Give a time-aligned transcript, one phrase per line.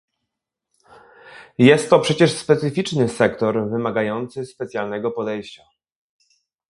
[1.57, 5.63] Jest to przecież specyficzny sektor, wymagający specjalnego podejścia